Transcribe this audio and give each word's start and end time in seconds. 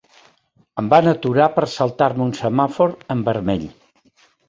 Em 0.81 0.87
van 0.93 1.09
aturar 1.11 1.47
per 1.59 1.65
saltar-me 1.75 2.27
un 2.31 2.35
semàfor 2.43 2.99
en 3.17 3.25
vermell. 3.33 3.73